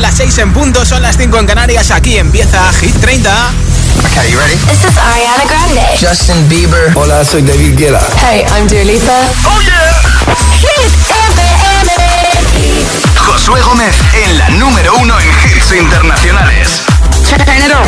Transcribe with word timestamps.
Son 0.00 0.08
las 0.08 0.16
6 0.16 0.38
en 0.38 0.52
punto, 0.54 0.82
son 0.86 1.02
las 1.02 1.18
5 1.18 1.38
en 1.40 1.46
Canarias. 1.46 1.90
Aquí 1.90 2.16
empieza 2.16 2.72
Hit 2.80 2.98
30. 3.02 3.52
Okay, 4.06 4.32
you 4.32 4.38
ready? 4.38 4.56
This 4.66 4.82
is 4.82 4.96
Ariana 4.96 5.44
Grande. 5.44 5.82
Justin 6.00 6.48
Bieber. 6.48 6.90
Hola, 6.94 7.22
soy 7.22 7.42
David 7.42 7.76
Guetta. 7.76 8.00
Hey, 8.18 8.46
I'm 8.50 8.66
Dua 8.66 8.82
Lipa. 8.82 9.12
Oh 9.44 9.60
yeah. 9.60 9.92
Hit 10.58 10.90
FM. 11.10 11.90
Josué 13.14 13.60
Gómez 13.60 13.94
en 14.24 14.38
la 14.38 14.48
número 14.48 14.94
uno 14.96 15.20
en 15.20 15.28
hits 15.28 15.70
internacionales. 15.78 16.80
Turn 17.28 17.42
it 17.62 17.70
on. 17.70 17.86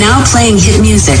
Now 0.00 0.24
playing 0.24 0.58
hit 0.58 0.80
music. 0.80 1.20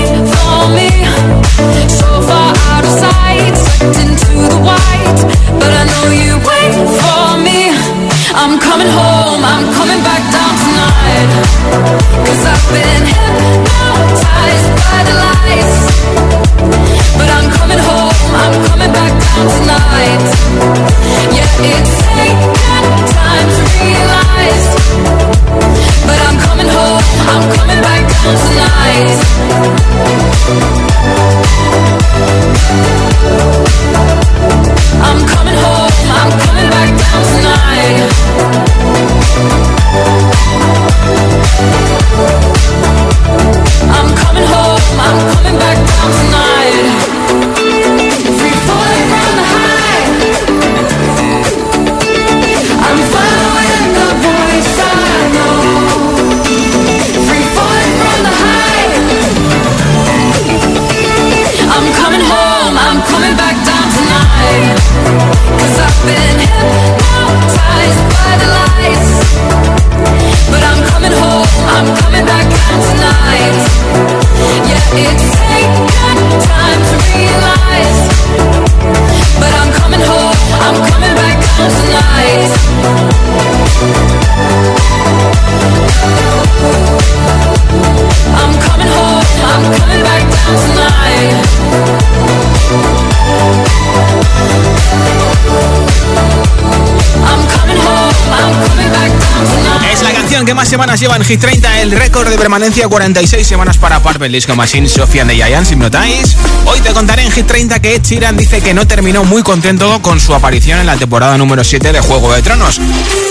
semanas 100.71 101.01
lleva 101.01 101.17
en 101.17 101.25
Hit 101.25 101.41
30, 101.41 101.81
el 101.81 101.91
récord 101.91 102.29
de 102.29 102.37
permanencia 102.37 102.87
46 102.87 103.45
semanas 103.45 103.77
para 103.77 104.01
Purple 104.01 104.29
Disco 104.29 104.55
Machine, 104.55 104.87
Sofía 104.87 105.25
de 105.25 105.35
Giants, 105.35 105.67
si 105.67 105.75
notáis. 105.75 106.37
Hoy 106.65 106.79
te 106.79 106.93
contaré 106.93 107.23
en 107.23 107.31
Hit 107.33 107.45
30 107.45 107.81
que 107.81 107.95
Ed 107.95 108.01
Sheeran 108.01 108.37
dice 108.37 108.61
que 108.61 108.73
no 108.73 108.87
terminó 108.87 109.25
muy 109.25 109.43
contento 109.43 110.01
con 110.01 110.21
su 110.21 110.33
aparición 110.33 110.79
en 110.79 110.85
la 110.85 110.95
temporada 110.95 111.37
número 111.37 111.65
7 111.65 111.91
de 111.91 111.99
Juego 111.99 112.33
de 112.33 112.41
Tronos. 112.41 112.79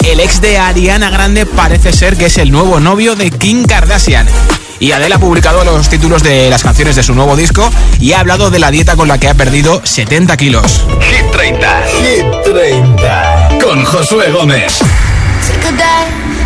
El 0.04 0.20
ex 0.20 0.42
de 0.42 0.58
Ariana 0.58 1.08
Grande 1.08 1.46
parece 1.46 1.94
ser 1.94 2.18
que 2.18 2.26
es 2.26 2.36
el 2.36 2.50
nuevo 2.50 2.78
novio 2.78 3.16
de 3.16 3.30
Kim 3.30 3.64
Kardashian. 3.64 4.26
Y 4.78 4.92
Adele 4.92 5.14
ha 5.14 5.18
publicado 5.18 5.64
los 5.64 5.88
títulos 5.88 6.22
de 6.22 6.50
las 6.50 6.62
canciones 6.62 6.94
de 6.94 7.02
su 7.02 7.14
nuevo 7.14 7.36
disco 7.36 7.70
y 8.00 8.12
ha 8.12 8.20
hablado 8.20 8.50
de 8.50 8.58
la 8.58 8.70
dieta 8.70 8.96
con 8.96 9.08
la 9.08 9.18
que 9.18 9.30
ha 9.30 9.34
perdido 9.34 9.80
70 9.82 10.36
kilos. 10.36 10.84
Hit 11.00 11.30
30 11.32 11.82
Hit 12.02 12.52
30. 12.52 13.48
con 13.64 13.82
Josué 13.82 14.30
Gómez. 14.30 14.80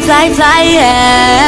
fly, 0.00 0.32
fly, 0.32 0.62
yeah. 0.62 1.47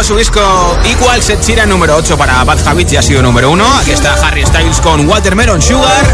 llegado 0.00 0.04
su 0.04 0.16
disco 0.16 0.40
Equal 0.84 1.22
Set 1.22 1.42
Sheeran 1.42 1.68
número 1.68 1.96
8 1.96 2.16
para 2.16 2.42
Bad 2.44 2.66
Habits 2.66 2.92
ya 2.92 3.00
ha 3.00 3.02
sido 3.02 3.22
número 3.22 3.50
1. 3.50 3.64
Aquí 3.80 3.90
está 3.90 4.14
Harry 4.26 4.44
Styles 4.46 4.80
con 4.80 5.08
Watermelon 5.08 5.60
Sugar. 5.60 6.04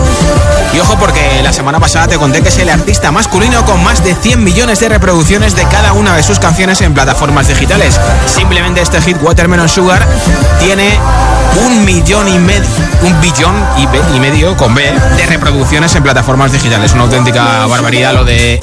Y 0.73 0.81
ojo 0.81 0.97
porque 0.99 1.41
la 1.43 1.53
semana 1.53 1.79
pasada 1.79 2.09
te 2.09 2.17
conté 2.17 2.43
que 2.43 2.49
es 2.49 2.59
el 2.59 2.69
artista 2.69 3.13
masculino 3.13 3.65
con 3.65 3.83
más 3.85 4.03
de 4.03 4.15
100 4.15 4.43
millones 4.43 4.81
de 4.81 4.89
reproducciones 4.89 5.55
de 5.55 5.65
cada 5.65 5.93
una 5.93 6.17
de 6.17 6.23
sus 6.23 6.39
canciones 6.39 6.81
en 6.81 6.95
plataformas 6.95 7.49
digitales. 7.49 8.01
Simplemente 8.27 8.81
este 8.81 9.01
hit 9.03 9.19
Watermelon 9.23 9.69
Sugar 9.69 10.07
tiene 10.59 10.99
un 11.65 11.85
millón 11.85 12.29
y 12.29 12.39
medio, 12.39 12.67
un 13.03 13.21
billón 13.21 13.55
y, 13.77 14.17
y 14.17 14.21
medio 14.21 14.57
con 14.57 14.75
B 14.75 14.93
de 15.17 15.27
reproducciones 15.27 15.95
en 15.95 16.03
plataformas 16.03 16.53
digitales. 16.53 16.93
Una 16.93 17.03
auténtica 17.03 17.67
barbaridad 17.67 18.15
lo 18.15 18.25
de 18.25 18.59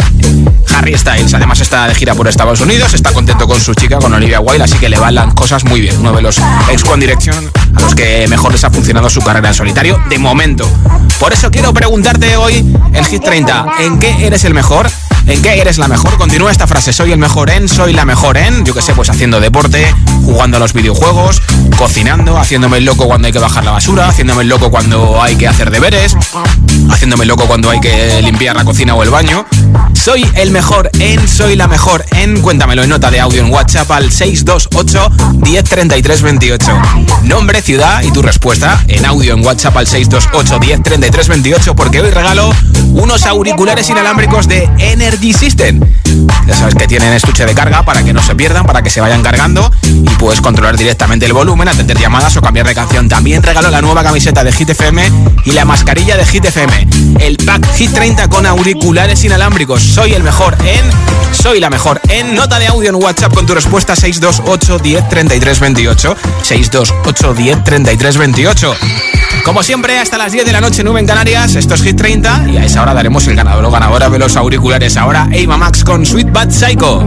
Harry 0.73 0.97
Styles. 0.97 1.33
Además 1.33 1.61
está 1.61 1.87
de 1.87 1.95
gira 1.95 2.15
por 2.15 2.27
Estados 2.27 2.59
Unidos, 2.61 2.93
está 2.93 3.11
contento 3.11 3.47
con 3.47 3.59
su 3.59 3.73
chica, 3.73 3.97
con 3.97 4.13
Olivia 4.13 4.39
Wilde, 4.39 4.63
así 4.63 4.77
que 4.77 4.89
le 4.89 4.97
van 4.97 5.15
las 5.15 5.33
cosas 5.33 5.63
muy 5.65 5.81
bien. 5.81 5.97
Uno 5.99 6.13
de 6.13 6.21
los 6.21 6.39
ex 6.71 6.83
One 6.85 6.99
Direction 6.99 7.51
a 7.75 7.81
los 7.81 7.95
que 7.95 8.27
mejor 8.27 8.51
les 8.51 8.63
ha 8.63 8.69
funcionado 8.69 9.09
su 9.09 9.21
carrera 9.21 9.49
en 9.49 9.53
solitario 9.53 10.01
de 10.09 10.17
momento. 10.17 10.69
Por 11.19 11.33
eso 11.33 11.51
quiero 11.51 11.73
preguntarte 11.73 12.35
hoy 12.37 12.65
en 12.93 13.05
Hit 13.05 13.23
30, 13.23 13.65
¿en 13.79 13.99
qué 13.99 14.25
eres 14.25 14.43
el 14.43 14.53
mejor? 14.53 14.89
¿En 15.25 15.41
qué 15.41 15.61
eres 15.61 15.77
la 15.77 15.87
mejor? 15.87 16.17
Continúa 16.17 16.51
esta 16.51 16.67
frase, 16.67 16.91
soy 16.91 17.13
el 17.13 17.17
mejor 17.17 17.49
en, 17.49 17.69
soy 17.69 17.93
la 17.93 18.03
mejor 18.03 18.37
en, 18.37 18.65
yo 18.65 18.73
que 18.73 18.81
sé, 18.81 18.93
pues 18.93 19.09
haciendo 19.09 19.39
deporte, 19.39 19.93
jugando 20.25 20.57
a 20.57 20.59
los 20.59 20.73
videojuegos, 20.73 21.41
cocinando, 21.77 22.37
haciéndome 22.37 22.79
el 22.79 22.85
loco 22.85 23.07
cuando 23.07 23.27
hay 23.27 23.31
que 23.31 23.39
bajar 23.39 23.63
la 23.63 23.71
basura, 23.71 24.09
haciéndome 24.09 24.41
el 24.43 24.49
loco 24.49 24.69
cuando 24.69 25.21
hay 25.21 25.37
que 25.37 25.47
hacer 25.47 25.71
deberes, 25.71 26.17
haciéndome 26.91 27.23
el 27.23 27.29
loco 27.29 27.45
cuando 27.45 27.69
hay 27.69 27.79
que 27.79 28.21
limpiar 28.21 28.55
la 28.57 28.65
cocina 28.65 28.95
o 28.95 29.03
el 29.03 29.11
baño, 29.11 29.45
soy 29.93 30.25
el 30.35 30.51
mejor 30.51 30.89
en, 30.99 31.27
soy 31.27 31.55
la 31.55 31.67
mejor 31.67 32.05
en, 32.11 32.41
cuéntamelo 32.41 32.83
en 32.83 32.89
nota 32.89 33.09
de 33.09 33.19
audio 33.19 33.41
en 33.41 33.51
WhatsApp 33.51 33.89
al 33.91 34.11
628 34.11 35.09
1033 35.41 36.21
28. 36.21 36.81
Nombre, 37.23 37.61
ciudad 37.61 38.03
y 38.03 38.11
tu 38.11 38.21
respuesta 38.21 38.83
en 38.87 39.05
audio 39.05 39.33
en 39.33 39.45
WhatsApp 39.45 39.77
al 39.77 39.87
628 39.87 40.59
1033 40.59 41.27
28 41.27 41.75
porque 41.75 42.01
hoy 42.01 42.11
regalo 42.11 42.53
unos 42.93 43.25
auriculares 43.25 43.89
inalámbricos 43.89 44.47
de 44.47 44.69
Energy 44.77 45.33
System. 45.33 45.79
Ya 46.45 46.55
sabes 46.55 46.75
que 46.75 46.87
tienen 46.87 47.13
estuche 47.13 47.45
de 47.45 47.55
carga 47.55 47.83
para 47.83 48.03
que 48.03 48.13
no 48.13 48.21
se 48.21 48.35
pierdan, 48.35 48.65
para 48.65 48.81
que 48.81 48.89
se 48.89 49.01
vayan 49.01 49.23
cargando 49.23 49.71
y 49.83 50.09
puedes 50.19 50.41
controlar 50.41 50.77
directamente 50.77 51.25
el 51.25 51.33
volumen, 51.33 51.67
atender 51.67 51.97
llamadas 51.97 52.35
o 52.37 52.41
cambiar 52.41 52.67
de 52.67 52.75
canción. 52.75 53.07
También 53.07 53.41
regalo 53.41 53.71
la 53.71 53.81
nueva 53.81 54.03
camiseta 54.03 54.43
de 54.43 54.51
Hit 54.51 54.69
FM 54.69 55.11
y 55.45 55.51
la 55.51 55.65
mascarilla 55.65 56.17
de 56.17 56.25
Hit 56.25 56.45
FM. 56.45 56.87
El 57.19 57.37
pack 57.37 57.65
Hit 57.75 57.93
30 57.93 58.27
con 58.27 58.45
auriculares 58.45 59.23
inalámbricos. 59.23 59.62
Soy 59.65 60.13
el 60.13 60.23
mejor 60.23 60.57
en, 60.65 60.89
soy 61.31 61.61
la 61.61 61.69
mejor 61.69 62.01
en. 62.09 62.35
Nota 62.35 62.59
de 62.59 62.67
audio 62.67 62.89
en 62.89 62.95
WhatsApp 62.95 63.33
con 63.33 63.45
tu 63.45 63.53
respuesta 63.53 63.95
628 63.95 64.79
10 64.79 65.09
33 65.09 65.59
28. 65.61 66.17
628 66.41 67.33
10 67.33 67.63
33 67.63 68.17
28. 68.17 68.75
Como 69.45 69.63
siempre, 69.63 69.99
hasta 69.99 70.17
las 70.17 70.33
10 70.33 70.45
de 70.45 70.51
la 70.51 70.59
noche, 70.59 70.83
nube 70.83 70.99
en 70.99 71.07
Canarias. 71.07 71.55
Esto 71.55 71.75
es 71.75 71.81
Hit 71.81 71.95
30 71.95 72.49
y 72.49 72.57
a 72.57 72.65
esa 72.65 72.81
hora 72.81 72.93
daremos 72.93 73.25
el 73.27 73.37
ganador 73.37 73.63
o 73.63 73.71
ganadora 73.71 74.09
de 74.09 74.19
los 74.19 74.35
auriculares. 74.35 74.97
Ahora, 74.97 75.29
Eva 75.31 75.55
Max 75.55 75.85
con 75.85 76.05
Sweet 76.05 76.29
Bad 76.33 76.51
Psycho. 76.51 76.97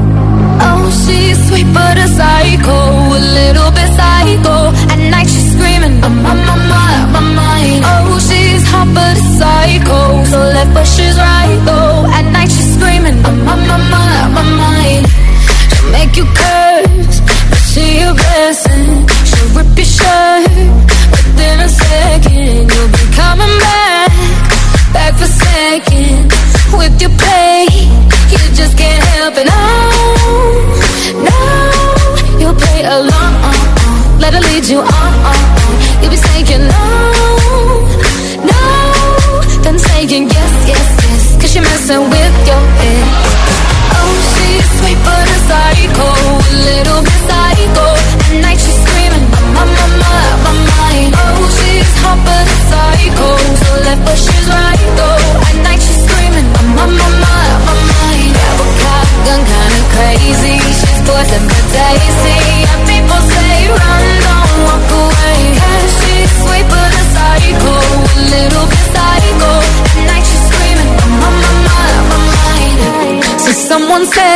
Oh, 0.59 0.91
she's 0.91 1.37
sweet 1.49 1.67
but 1.75 1.99
a 1.99 2.09
psycho, 2.09 2.73
a 2.73 3.19
little 3.19 3.71
bit 3.71 3.91
psycho. 3.93 4.73
At 4.91 4.99
night 5.11 5.29
she's 5.29 5.53
screaming, 5.53 6.03
I'm 6.03 6.25
on 6.25 6.39
my 6.47 7.36
hot 8.76 8.88
but 8.95 9.16
a 9.16 9.25
psycho, 9.38 10.00
so 10.30 10.38
left 10.54 10.73
but 10.75 10.87
she's 10.95 11.16
right 11.16 11.61
though. 11.64 12.04
At 12.16 12.26
night 12.37 12.50
she's 12.54 12.71
screaming, 12.76 13.16
I'm 13.25 13.49
on 13.52 13.61
my 13.71 13.78
mind, 13.92 14.28
my 14.37 14.45
mind. 14.62 15.04
She'll 15.73 15.90
make 15.97 16.12
you 16.18 16.26
curse, 16.40 17.16
but 17.50 17.62
she 17.71 17.87
a 18.09 18.12
blessing. 18.21 18.87
She'll 19.28 19.50
rip 19.56 19.71
your 19.80 19.90
shirt 19.97 20.52
within 21.12 21.59
a 21.68 21.71
second. 21.85 22.68
You'll 22.73 22.92
be 22.99 23.04
coming 23.21 23.54
back, 23.66 24.12
back 24.97 25.12
for 25.21 25.30
second. 25.45 26.33
With 26.78 27.00
your 27.00 27.14
play, 27.23 27.66
you 28.33 28.40
just 28.61 28.75
can't 28.76 29.04
help 29.16 29.35
it. 29.40 29.47
No, 29.52 29.62
no, 31.28 31.38
you'll 32.40 32.59
play 32.64 32.83
along. 32.97 33.33
Let 34.23 34.35
her 34.35 34.40
lead 34.49 34.66
you 34.66 34.80
on. 34.80 35.12
You'll 35.26 35.36
saying 40.16 40.28
yes, 40.28 40.52
yes, 40.68 40.87
yes. 41.04 41.23
Cause 41.40 41.54
you're 41.54 41.64
messing 41.64 42.00
with 42.08 42.35
your 42.49 42.62
head. 42.80 43.06
Oh, 43.96 44.14
she's 44.32 44.66
sweet 44.80 45.00
but 45.04 45.26
a 45.28 45.38
psycho, 45.49 46.08
a 46.08 46.56
little 46.68 47.00
bit 47.04 47.20
psycho. 47.28 47.87
At 48.25 48.35
night 48.40 48.58
she's 48.64 48.78
screaming, 48.85 49.26
my, 49.32 49.64
my, 49.76 49.87
my, 50.00 50.20
my 50.44 50.52
mind. 50.73 51.12
Oh, 51.20 51.44
she's 51.61 51.92
hot 52.00 52.18
but 52.25 52.46
a 52.49 52.56
psycho, 52.70 53.28
so 53.61 53.70
left 53.85 54.02
but 54.08 54.16
she's 54.25 54.46
right 54.49 54.85
though. 54.96 55.20
At 55.49 55.56
night 55.68 55.80
she's 55.85 56.00
screaming, 56.08 56.49
my, 56.54 56.62
my, 56.76 56.87
my, 56.96 57.11
my, 57.20 57.44
my 57.66 57.75
mind. 57.92 58.32
But 58.56 58.70
cop 58.80 59.08
gun 59.26 59.40
kinda 59.52 59.80
crazy. 59.94 60.56
She's 60.80 61.00
poison 61.04 61.42
but 61.44 61.64
tasty. 61.76 62.38
And 62.73 62.82
people 62.88 63.20
say 63.37 63.54
run, 63.68 64.04
don't 64.25 64.54
walk 64.64 64.88
away. 64.96 65.40
'Cause 65.61 65.92
she's 66.00 66.32
sweet 66.40 66.66
but 66.73 66.90
a 67.00 67.04
psycho, 67.14 67.75
say 74.07 74.36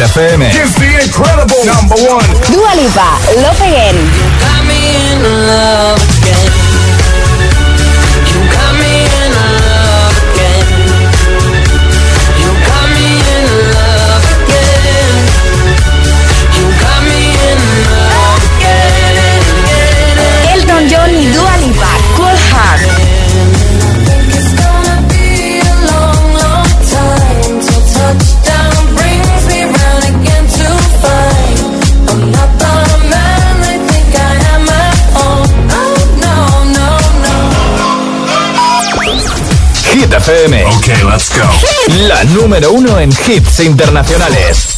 FM. 0.00 0.77
La 42.06 42.22
número 42.24 42.70
uno 42.70 43.00
en 43.00 43.10
hits 43.10 43.58
internacionales. 43.58 44.76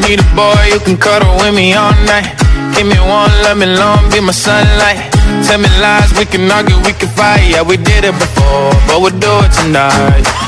Need 0.00 0.20
a 0.20 0.34
boy 0.34 0.54
you 0.72 0.80
can 0.80 0.96
cuddle 0.96 1.36
with 1.36 1.54
me 1.54 1.74
all 1.74 1.92
night. 2.06 2.34
Give 2.74 2.86
me 2.86 2.98
one, 3.00 3.30
let 3.42 3.58
me 3.58 3.66
long, 3.66 4.08
be 4.10 4.22
my 4.22 4.32
sunlight. 4.32 5.12
Tell 5.46 5.58
me 5.58 5.68
lies, 5.78 6.10
we 6.18 6.24
can 6.24 6.50
argue, 6.50 6.78
we 6.78 6.94
can 6.94 7.10
fight. 7.10 7.50
Yeah, 7.50 7.62
we 7.62 7.76
did 7.76 8.04
it 8.04 8.14
before, 8.18 8.72
but 8.86 9.02
we'll 9.02 9.18
do 9.18 9.44
it 9.44 9.52
tonight. 9.52 10.47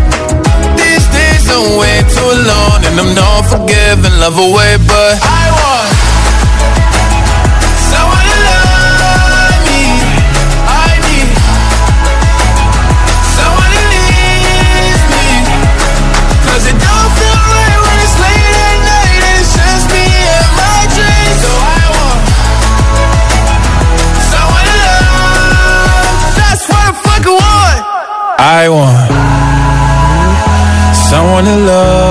alone 2.41 2.81
And 2.85 2.95
I'm 2.99 3.13
not 3.13 3.45
forgiving, 3.45 4.13
love 4.19 4.37
away 4.37 4.77
But 4.89 5.19
I 5.21 5.45
want 5.61 5.89
Someone 7.91 8.27
to 8.33 8.39
love 8.47 9.61
me. 9.67 9.81
I 10.63 10.89
need 11.05 11.27
Someone 13.35 13.73
me. 15.11 15.27
Cause 16.47 16.63
it 16.71 16.77
don't 16.79 17.11
feel 17.19 17.41
right 17.57 17.79
when 17.83 17.97
it's 18.05 18.15
late 18.23 18.55
at 18.69 18.77
night 18.89 19.21
And 19.27 19.35
it's 19.41 19.51
just 19.59 19.85
me 19.91 20.05
and 20.07 20.49
my 20.55 20.79
dreams. 20.95 21.37
So 21.43 21.51
I 21.51 21.83
want 21.97 22.21
Someone 24.31 24.65
to 24.71 24.77
love. 24.87 26.15
That's 26.39 26.63
what 26.69 26.79
I 26.79 26.91
fucking 27.05 27.37
want. 27.43 27.79
I 28.39 28.63
want 28.71 29.11
Someone 30.95 31.43
to 31.43 31.57
love. 31.67 32.10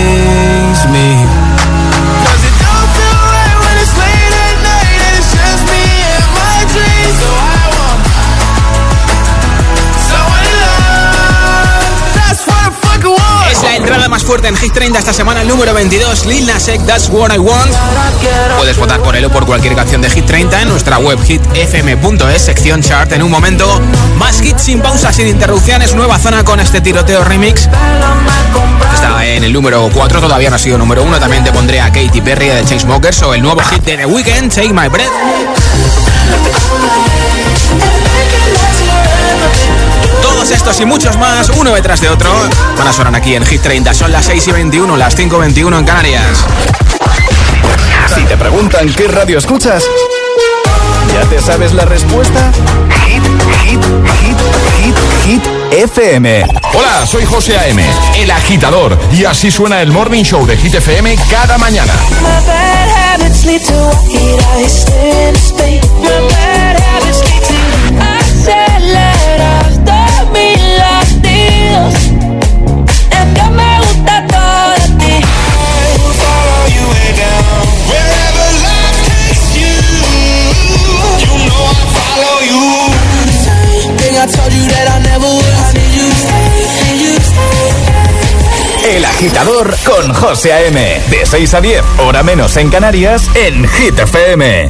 fuerte 14.41 14.47
en 14.47 14.57
Hit 14.57 14.73
30 14.73 14.99
esta 14.99 15.13
semana, 15.13 15.41
el 15.41 15.47
número 15.47 15.73
22, 15.73 16.25
Lil 16.25 16.47
Nas 16.47 16.67
X, 16.67 16.85
That's 16.85 17.09
What 17.09 17.33
I 17.33 17.37
Want. 17.37 17.71
Puedes 18.57 18.77
votar 18.77 18.99
por 19.01 19.15
él 19.15 19.25
o 19.25 19.29
por 19.29 19.45
cualquier 19.45 19.75
canción 19.75 20.01
de 20.01 20.09
Hit 20.09 20.25
30 20.25 20.63
en 20.63 20.69
nuestra 20.69 20.97
web 20.97 21.19
hitfm.es, 21.23 22.41
sección 22.41 22.81
chart. 22.81 23.11
En 23.11 23.21
un 23.23 23.29
momento, 23.29 23.79
más 24.17 24.41
hits 24.41 24.63
sin 24.63 24.81
pausa, 24.81 25.13
sin 25.13 25.27
interrupciones, 25.27 25.93
nueva 25.93 26.17
zona 26.17 26.43
con 26.43 26.59
este 26.59 26.81
tiroteo 26.81 27.23
remix. 27.23 27.67
Está 28.93 29.25
en 29.25 29.43
el 29.43 29.53
número 29.53 29.89
4, 29.93 30.21
todavía 30.21 30.49
no 30.49 30.55
ha 30.55 30.59
sido 30.59 30.77
número 30.77 31.03
1. 31.03 31.19
También 31.19 31.43
te 31.43 31.51
pondré 31.51 31.79
a 31.81 31.91
Katy 31.91 32.21
Perry 32.21 32.47
de 32.47 32.65
Chainsmokers 32.65 33.21
o 33.23 33.33
el 33.33 33.41
nuevo 33.41 33.61
hit 33.61 33.83
de 33.83 33.97
The 33.97 34.05
Weeknd, 34.05 34.51
Take 34.51 34.73
My 34.73 34.87
Breath. 34.87 35.11
Todos 40.41 40.57
estos 40.57 40.79
y 40.79 40.85
muchos 40.85 41.19
más, 41.19 41.49
uno 41.49 41.75
detrás 41.75 42.01
de 42.01 42.09
otro, 42.09 42.31
van 42.75 42.87
a 42.87 42.91
sonar 42.91 43.15
aquí 43.15 43.35
en 43.35 43.45
Hit 43.45 43.61
30. 43.61 43.93
Son 43.93 44.11
las 44.11 44.25
6 44.25 44.47
y 44.47 44.51
21, 44.51 44.97
las 44.97 45.15
5 45.15 45.35
y 45.35 45.39
21 45.39 45.77
en 45.77 45.85
Canarias. 45.85 46.43
Si 48.15 48.23
te 48.23 48.35
preguntan 48.37 48.91
qué 48.91 49.07
radio 49.07 49.37
escuchas, 49.37 49.83
¿ya 51.13 51.21
te 51.29 51.39
sabes 51.39 51.75
la 51.75 51.85
respuesta? 51.85 52.51
Hit, 53.05 53.21
hit, 53.61 53.83
hit, 54.19 54.37
hit, 54.79 54.95
hit, 55.25 55.43
FM. 55.73 56.43
Hola, 56.73 57.05
soy 57.05 57.23
José 57.23 57.59
A.M., 57.59 57.85
el 58.15 58.31
agitador, 58.31 58.97
y 59.11 59.25
así 59.25 59.51
suena 59.51 59.79
el 59.83 59.91
Morning 59.91 60.23
Show 60.23 60.47
de 60.47 60.57
Hit 60.57 60.73
FM 60.73 61.17
cada 61.29 61.59
mañana. 61.59 61.93
My 62.19 62.29
bad 62.47 63.21
I 84.21 84.27
told 84.27 84.53
you 84.53 84.67
that 84.67 84.87
I 84.87 84.99
never 85.01 85.25
would. 85.25 85.41
I 85.41 85.73
need 85.73 85.97
you 85.97 86.05
to 86.05 86.13
stay, 86.13 86.45
need 86.85 87.01
you 87.01 87.15
to 87.15 87.21
stay. 87.25 88.95
El 88.95 89.03
agitador 89.03 89.75
con 89.83 90.13
José 90.13 90.53
A.M. 90.53 91.01
De 91.09 91.25
6 91.25 91.53
a 91.55 91.61
10, 91.61 91.83
hora 92.05 92.21
menos 92.21 92.55
en 92.57 92.69
Canarias, 92.69 93.23
en 93.33 93.67
Hit 93.67 93.97
FM. 93.97 94.67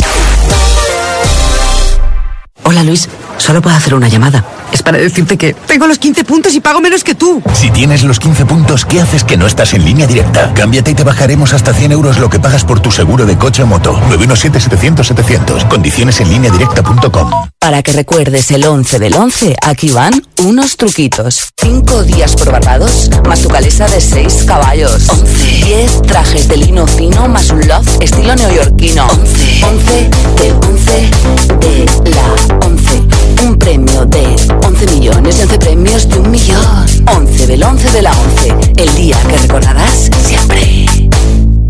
Hola 2.63 2.83
Luis, 2.83 3.09
solo 3.37 3.61
puedo 3.61 3.75
hacer 3.75 3.93
una 3.93 4.07
llamada. 4.07 4.45
Es 4.81 4.85
para 4.85 4.97
decirte 4.97 5.37
que 5.37 5.53
tengo 5.53 5.85
los 5.85 5.99
15 5.99 6.23
puntos 6.23 6.55
y 6.55 6.59
pago 6.59 6.81
menos 6.81 7.03
que 7.03 7.13
tú. 7.13 7.39
Si 7.53 7.69
tienes 7.69 8.01
los 8.01 8.19
15 8.19 8.47
puntos, 8.47 8.83
¿qué 8.83 8.99
haces 8.99 9.23
que 9.23 9.37
no 9.37 9.45
estás 9.45 9.75
en 9.75 9.85
línea 9.85 10.07
directa? 10.07 10.51
Cámbiate 10.55 10.89
y 10.89 10.95
te 10.95 11.03
bajaremos 11.03 11.53
hasta 11.53 11.71
100 11.71 11.91
euros 11.91 12.17
lo 12.17 12.31
que 12.31 12.39
pagas 12.39 12.65
por 12.65 12.79
tu 12.79 12.89
seguro 12.89 13.27
de 13.27 13.37
coche 13.37 13.61
o 13.61 13.67
moto. 13.67 14.01
917-700-700. 14.09 15.67
Condiciones 15.67 16.19
en 16.19 16.31
línea 16.31 16.49
directa.com. 16.49 17.29
Para 17.59 17.83
que 17.83 17.91
recuerdes 17.93 18.49
el 18.49 18.65
11 18.65 18.97
del 18.97 19.13
11, 19.13 19.55
aquí 19.61 19.91
van 19.91 20.13
unos 20.39 20.77
truquitos. 20.77 21.49
5 21.57 22.01
días 22.01 22.35
por 22.35 22.51
Barbados, 22.51 23.11
más 23.27 23.41
tu 23.41 23.49
calesa 23.49 23.87
de 23.87 24.01
6 24.01 24.45
caballos. 24.47 25.07
11. 25.09 25.63
10 25.63 26.01
trajes 26.07 26.47
de 26.47 26.57
lino 26.57 26.87
fino, 26.87 27.27
más 27.27 27.51
un 27.51 27.67
loft 27.67 28.01
estilo 28.01 28.35
neoyorquino. 28.35 29.05
11. 29.05 29.63
11 29.63 30.09
del 30.41 30.53
11 30.55 31.11
de 31.59 32.09
la 32.09 32.65
11. 32.65 33.10
Un 33.43 33.57
premio 33.57 34.05
de 34.05 34.35
11 34.65 34.85
millones 34.95 35.39
y 35.39 35.41
11 35.41 35.57
premios 35.59 36.09
de 36.09 36.19
un 36.19 36.31
millón. 36.31 36.85
11 37.07 37.47
del 37.47 37.63
11 37.63 37.91
de 37.91 38.01
la 38.01 38.11
11. 38.11 38.55
El 38.77 38.95
día 38.95 39.17
que 39.27 39.37
recordarás 39.37 40.09
siempre. 40.23 40.85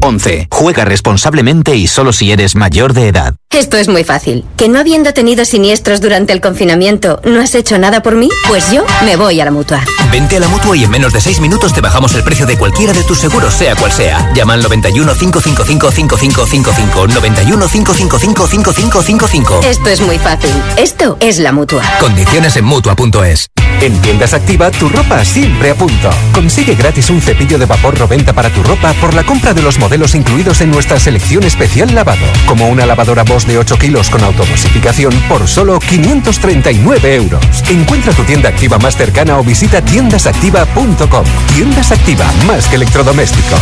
11. 0.01 0.47
Juega 0.51 0.85
responsablemente 0.85 1.75
y 1.75 1.87
solo 1.87 2.11
si 2.11 2.31
eres 2.31 2.55
mayor 2.55 2.93
de 2.93 3.07
edad. 3.07 3.40
Esto 3.51 3.75
es 3.75 3.89
muy 3.89 4.05
fácil. 4.05 4.45
¿Que 4.55 4.69
no 4.69 4.79
habiendo 4.79 5.13
tenido 5.13 5.43
siniestros 5.43 5.99
durante 5.99 6.31
el 6.31 6.39
confinamiento, 6.39 7.19
no 7.25 7.41
has 7.41 7.53
hecho 7.53 7.77
nada 7.77 8.01
por 8.01 8.15
mí? 8.15 8.29
Pues 8.47 8.71
yo 8.71 8.85
me 9.03 9.17
voy 9.17 9.41
a 9.41 9.45
la 9.45 9.51
mutua. 9.51 9.83
Vente 10.09 10.37
a 10.37 10.39
la 10.39 10.47
mutua 10.47 10.77
y 10.77 10.85
en 10.85 10.89
menos 10.89 11.11
de 11.11 11.19
6 11.19 11.41
minutos 11.41 11.73
te 11.73 11.81
bajamos 11.81 12.15
el 12.15 12.23
precio 12.23 12.45
de 12.45 12.57
cualquiera 12.57 12.93
de 12.93 13.03
tus 13.03 13.19
seguros, 13.19 13.53
sea 13.53 13.75
cual 13.75 13.91
sea. 13.91 14.31
Llama 14.33 14.53
al 14.53 14.63
91 14.63 15.13
555 15.15 15.91
5555. 15.91 17.07
91 17.07 17.67
555 17.67 18.47
5555. 18.47 19.59
Esto 19.63 19.89
es 19.89 19.99
muy 19.99 20.17
fácil. 20.17 20.51
Esto 20.77 21.17
es 21.19 21.39
la 21.39 21.51
mutua. 21.51 21.83
Condiciones 21.99 22.55
en 22.55 22.63
mutua.es. 22.63 23.49
En 23.81 23.99
Tiendas 24.01 24.33
Activa, 24.33 24.71
tu 24.71 24.87
ropa 24.87 25.25
siempre 25.25 25.71
a 25.71 25.75
punto. 25.75 26.09
Consigue 26.33 26.75
gratis 26.75 27.09
un 27.09 27.19
cepillo 27.19 27.57
de 27.57 27.65
vapor 27.65 27.97
Roventa 27.97 28.31
para 28.31 28.49
tu 28.49 28.63
ropa 28.63 28.93
por 28.93 29.13
la 29.13 29.23
compra 29.23 29.53
de 29.53 29.61
los 29.61 29.77
modelos 29.77 30.15
incluidos 30.15 30.61
en 30.61 30.71
nuestra 30.71 30.99
selección 30.99 31.43
especial 31.43 31.93
lavado, 31.93 32.25
como 32.45 32.69
una 32.69 32.85
lavadora 32.85 33.23
Bosch 33.23 33.40
de 33.47 33.57
8 33.57 33.77
kilos 33.77 34.09
con 34.09 34.23
autodosificación 34.23 35.13
por 35.27 35.47
solo 35.47 35.79
539 35.79 37.15
euros. 37.15 37.41
Encuentra 37.69 38.13
tu 38.13 38.23
tienda 38.23 38.49
activa 38.49 38.77
más 38.79 38.95
cercana 38.95 39.37
o 39.37 39.43
visita 39.43 39.81
tiendasactiva.com. 39.81 41.25
Tiendas 41.53 41.91
Activa, 41.91 42.25
más 42.47 42.67
que 42.67 42.75
electrodomésticos. 42.75 43.59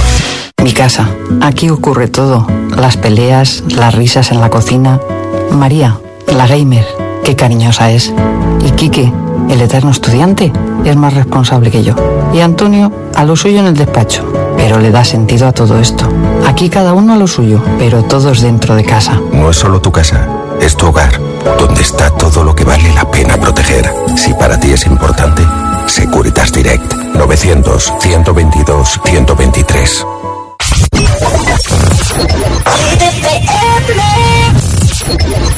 Mi 0.64 0.74
casa. 0.74 1.10
Aquí 1.42 1.70
ocurre 1.70 2.08
todo. 2.08 2.48
Las 2.76 2.98
peleas, 2.98 3.64
las 3.68 3.96
risas 3.96 4.32
en 4.32 4.42
la 4.42 4.50
cocina. 4.50 5.00
María, 5.52 6.00
la 6.28 6.48
gamer, 6.48 6.86
qué 7.24 7.36
cariñosa 7.36 7.92
es. 7.92 8.14
Y 8.66 8.72
Quique, 8.72 9.12
el 9.50 9.62
eterno 9.62 9.92
estudiante, 9.92 10.52
es 10.86 10.96
más 10.96 11.14
responsable 11.14 11.72
que 11.72 11.84
yo. 11.84 11.96
Y 12.34 12.42
Antonio, 12.42 12.92
a 13.16 13.26
lo 13.26 13.36
suyo 13.36 13.60
en 13.60 13.68
el 13.68 13.76
despacho. 13.76 14.24
Pero 14.58 14.80
le 14.80 14.92
da 14.92 15.04
sentido 15.04 15.48
a 15.48 15.52
todo 15.52 15.80
esto. 15.80 16.06
Aquí 16.46 16.70
cada 16.70 16.94
uno 16.94 17.14
a 17.14 17.18
lo 17.18 17.28
suyo, 17.28 17.62
pero 17.78 18.04
todos 18.04 18.42
dentro 18.42 18.76
de 18.76 18.84
casa. 18.84 19.20
No 19.32 19.50
es 19.50 19.58
solo 19.58 19.82
tu 19.82 19.92
casa, 19.92 20.28
es 20.60 20.76
tu 20.76 20.88
hogar, 20.88 21.20
donde 21.58 21.82
está 21.82 22.10
todo 22.12 22.44
lo 22.44 22.54
que 22.54 22.66
vale 22.66 22.94
la 22.94 23.10
pena 23.10 23.38
proteger. 23.38 23.90
Si 24.16 24.34
para 24.34 24.60
ti 24.60 24.72
es 24.72 24.86
importante, 24.86 25.44
Securitas 25.88 26.52
Direct 26.52 26.94
900 27.16 27.94
122 28.00 29.00
123. 29.06 30.06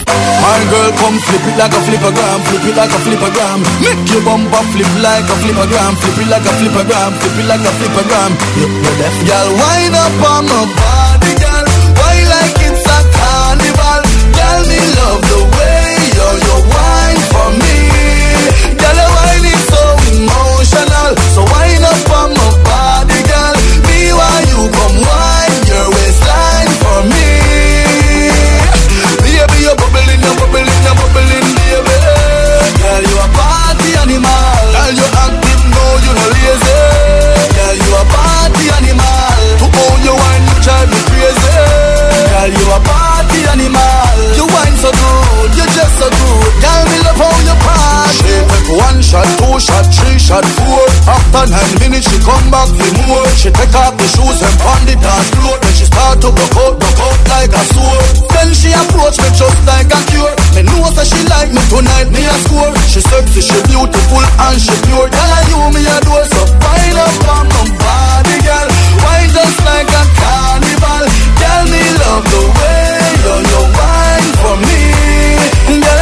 My 0.07 0.59
girl, 0.71 0.89
come 0.97 1.17
flip 1.21 1.45
it 1.45 1.55
like 1.57 1.73
a 1.73 1.81
flippergram, 1.85 2.39
flip 2.49 2.65
it 2.65 2.75
like 2.75 2.89
a 2.89 2.99
flippergram. 3.05 3.59
Make 3.81 4.09
your 4.09 4.23
bumper 4.25 4.63
flip 4.73 4.89
like 5.01 5.27
a 5.29 5.35
flippergram, 5.41 5.93
flip 6.01 6.17
it 6.17 6.29
like 6.29 6.45
a 6.45 6.53
flippergram, 6.57 7.11
flip 7.21 7.37
it 7.37 7.47
like 7.47 7.61
a 7.61 7.71
flippergram. 7.77 8.31
You, 8.57 8.67
you 8.67 8.93
left, 9.01 9.21
girl, 9.27 9.47
wind 9.61 9.95
up 9.95 10.21
on 10.33 10.43
my 10.49 10.65
body, 10.73 11.33
girl. 11.37 11.65
Why 11.99 12.15
like 12.33 12.57
it's 12.65 12.85
a 12.85 12.99
carnival? 13.13 14.01
Girl, 14.33 14.61
me 14.65 14.79
love 14.97 15.21
the 15.29 15.39
way 15.53 15.85
you're 16.17 16.39
you 16.41 16.57
wine 16.73 17.21
for 17.29 17.49
me. 17.61 17.77
Girl, 18.81 18.97
your 18.97 19.11
wine 19.13 19.45
is 19.45 19.61
so 19.69 19.83
emotional, 20.17 21.09
so 21.37 21.41
wind 21.45 21.60
shot, 49.61 49.85
three 49.93 50.17
shot, 50.17 50.43
four. 50.57 50.81
After 51.05 51.45
nine 51.45 51.73
minutes, 51.77 52.09
she 52.09 52.17
come 52.25 52.49
back 52.49 52.67
for 52.73 52.91
more. 53.05 53.29
She 53.37 53.53
take 53.53 53.73
off 53.77 53.93
the 53.95 54.07
shoes 54.09 54.41
and 54.41 54.55
pound 54.57 54.89
the 54.89 54.97
dance 54.97 55.29
floor. 55.37 55.55
Then 55.61 55.73
she 55.77 55.85
start 55.85 56.17
to 56.25 56.33
broke 56.33 56.57
out, 56.57 56.75
broke 56.81 57.01
out 57.05 57.19
like 57.29 57.53
a 57.53 57.63
sword. 57.69 58.05
Then 58.33 58.49
she 58.57 58.73
approach 58.73 59.21
me 59.21 59.29
just 59.37 59.59
like 59.69 59.93
a 59.93 59.99
cure. 60.09 60.33
Me 60.57 60.65
know 60.65 60.89
that 60.97 61.05
she 61.05 61.21
like 61.29 61.53
me 61.53 61.61
tonight, 61.69 62.09
me 62.09 62.25
a 62.25 62.35
score. 62.49 62.73
She 62.89 62.99
sexy, 63.05 63.41
she 63.45 63.57
beautiful 63.69 64.25
and 64.49 64.57
she 64.57 64.73
pure. 64.89 65.07
Girl, 65.07 65.31
I 65.31 65.41
you 65.45 65.61
me 65.69 65.81
a 65.85 65.97
door, 66.01 66.25
so 66.25 66.41
wind 66.49 66.97
up 66.97 67.29
on 67.29 67.45
my 67.45 67.61
body, 67.77 68.37
girl. 68.41 68.67
Wine 69.05 69.29
just 69.29 69.57
like 69.61 69.89
a 69.93 70.03
carnival. 70.17 71.05
Girl, 71.37 71.63
me 71.69 71.83
love 72.01 72.25
the 72.25 72.41
way 72.57 72.89
you 73.21 73.35
you 73.45 73.61
wine 73.77 74.31
for 74.41 74.55
me. 74.65 74.81
Girl, 75.85 76.00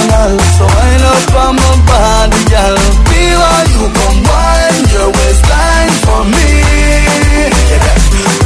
emotional, 0.00 0.38
so 0.56 0.64
wind 0.64 1.02
up 1.04 1.34
on 1.34 1.56
my 1.56 1.76
body, 1.86 2.42
girl. 2.48 2.76
Be 3.08 3.20
while 3.36 3.68
you 3.68 3.84
come 3.92 4.20
wine 4.24 4.84
your 4.92 5.08
waistline 5.12 5.92
for 6.04 6.24
me. 6.24 6.48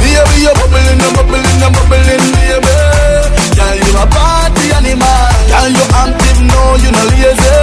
Baby, 0.01 0.35
you're 0.43 0.55
bubbling, 0.55 0.99
you're 0.99 1.13
bubbling, 1.15 1.59
you're 1.59 1.71
bubbling, 1.71 2.25
baby. 2.35 2.75
Girl, 3.55 3.75
you 3.75 3.95
a 3.95 4.05
party 4.07 4.65
animal. 4.75 5.07
Girl, 5.49 5.69
you 5.69 5.85
active, 5.95 6.39
no, 6.43 6.61
you 6.83 6.91
no 6.91 7.03
lazy. 7.11 7.55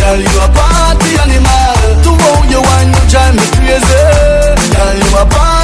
Girl, 0.00 0.20
you 0.20 0.40
a 0.40 0.48
party 0.52 1.10
animal. 1.24 1.76
To 2.04 2.10
how 2.12 2.44
you 2.48 2.60
wine, 2.60 2.92
you 2.92 3.02
drive 3.08 3.34
me 3.34 3.46
crazy. 3.56 4.04
Girl, 4.74 4.94
you 5.00 5.10
a 5.16 5.24
party 5.26 5.63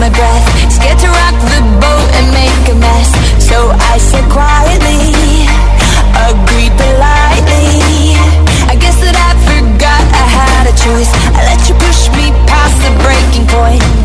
My 0.00 0.08
breath, 0.08 0.72
scared 0.72 0.98
to 0.98 1.08
rock 1.08 1.36
the 1.52 1.60
boat 1.76 2.08
and 2.16 2.32
make 2.32 2.64
a 2.72 2.74
mess. 2.74 3.12
So 3.36 3.68
I 3.92 3.98
said 3.98 4.24
quietly, 4.32 5.44
agreed 6.16 6.72
politely. 6.72 8.16
I 8.64 8.76
guess 8.80 8.96
that 9.04 9.12
I 9.12 9.36
forgot 9.44 10.02
I 10.16 10.24
had 10.24 10.64
a 10.72 10.74
choice. 10.80 11.12
I 11.36 11.44
let 11.44 11.68
you 11.68 11.74
push 11.76 12.08
me 12.16 12.32
past 12.48 12.80
the 12.80 12.92
breaking 13.04 13.46
point. 13.46 13.99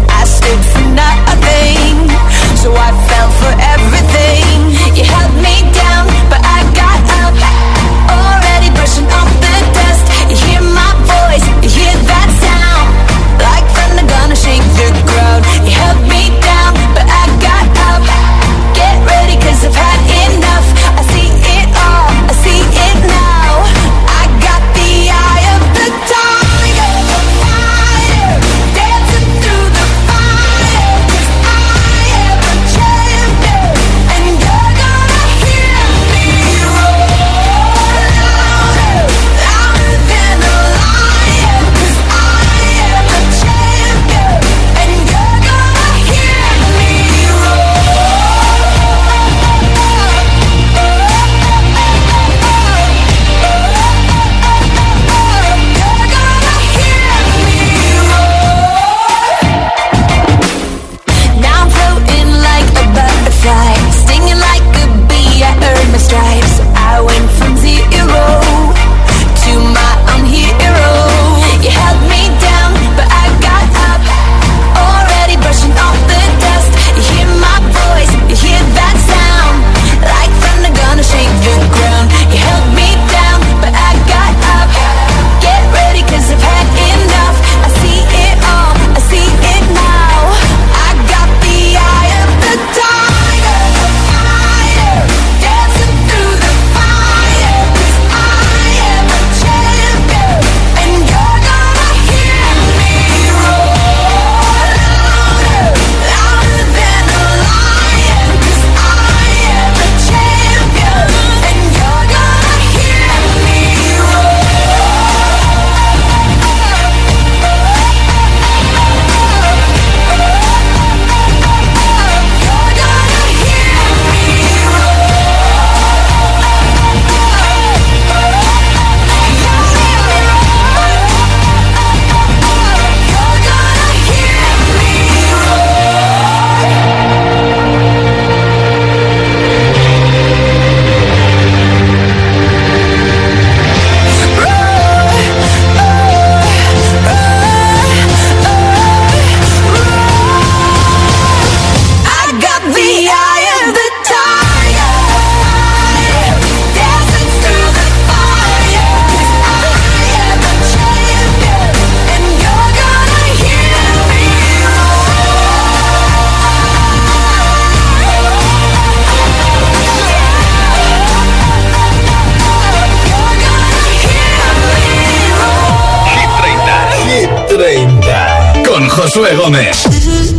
Josué 179.16 179.34
Gómez. 179.38 179.84
This. 179.84 180.36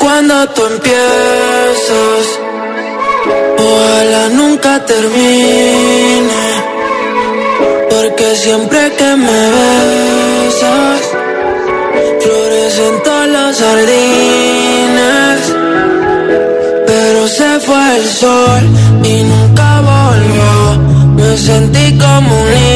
Cuando 0.00 0.48
tú 0.48 0.62
empiezas, 0.66 2.26
ojalá 3.58 4.28
nunca 4.30 4.84
termine. 4.84 6.42
Porque 7.88 8.34
siempre 8.34 8.92
que 8.98 9.16
me 9.24 9.40
besas, 9.54 11.00
florecen 12.22 13.02
todos 13.04 13.28
los 13.28 13.56
jardines. 13.56 15.40
Pero 16.88 17.28
se 17.28 17.60
fue 17.60 17.96
el 17.98 18.08
sol 18.08 18.62
y 19.04 19.22
nunca 19.22 19.80
volvió. 19.92 20.54
Me 21.14 21.38
sentí 21.38 21.96
como 21.98 22.42
un 22.42 22.50
niño 22.50 22.75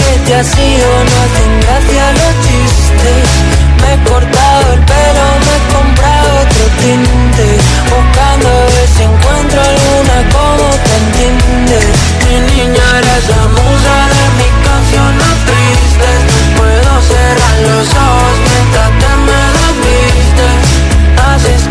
te 0.31 0.37
has 0.37 0.57
ido 0.57 0.87
no 1.09 1.15
hacen 1.23 1.51
gracia 1.59 2.05
los 2.19 2.33
chistes. 2.45 3.27
Me 3.81 3.87
he 3.93 3.97
cortado 4.09 4.73
el 4.75 4.79
pelo, 4.91 5.25
me 5.45 5.53
he 5.57 5.61
comprado 5.75 6.29
otro 6.43 6.65
tinte. 6.79 7.47
Buscando 7.91 8.47
a 8.47 8.65
ver 8.73 8.87
si 8.95 9.03
encuentro 9.03 9.59
alguna 9.71 10.17
como 10.35 10.67
te 10.85 10.93
entiende. 11.03 11.79
Mi 12.23 12.35
niña 12.51 12.85
eres 12.99 13.25
la 13.35 13.43
musa 13.57 13.95
de 14.39 14.47
canciones 14.67 15.35
tristes. 15.47 16.19
No 16.31 16.39
puedo 16.59 16.91
cerrar 17.11 17.57
los 17.67 17.87
ojos 18.07 18.35
mientras 18.51 18.91
te 19.01 19.11
me 19.27 19.41
desvistes. 19.59 20.59
Haces 21.27 21.70